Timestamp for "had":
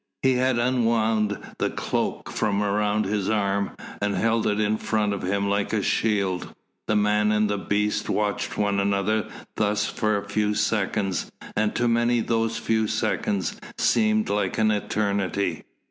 0.37-0.57